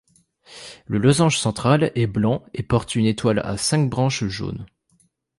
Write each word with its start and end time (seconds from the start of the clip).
Le 0.87 0.97
losange 0.97 1.37
central 1.37 1.91
est 1.93 2.07
blanc 2.07 2.43
et 2.55 2.63
porte 2.63 2.95
une 2.95 3.05
étoile 3.05 3.37
à 3.43 3.55
cinq 3.57 3.87
branches 3.87 4.23
jaune. 4.23 4.65